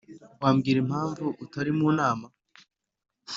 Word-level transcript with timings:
wambwira 0.41 0.77
impamvu 0.83 1.25
utari 1.43 1.71
mu 1.77 1.87
nama? 1.99 2.27